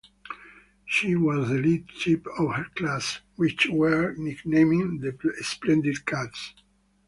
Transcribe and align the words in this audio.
She 0.83 1.13
was 1.13 1.47
the 1.49 1.59
lead 1.59 1.91
ship 1.91 2.25
of 2.39 2.55
her 2.55 2.65
class, 2.75 3.21
which 3.35 3.67
were 3.69 4.15
nicknamed 4.15 5.01
the 5.01 5.15
"Splendid 5.41 6.07
Cats". 6.07 6.55